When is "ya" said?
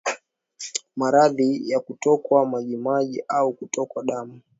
1.69-1.79